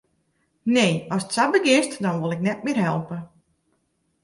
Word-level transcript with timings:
Nee, 0.75 1.05
ast 1.17 1.29
sa 1.35 1.43
begjinst, 1.57 1.95
dan 2.03 2.19
wol 2.21 2.35
ik 2.37 2.45
net 2.47 2.59
mear 2.65 2.79
helpe. 2.87 3.17